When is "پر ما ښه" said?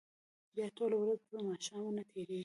1.29-1.77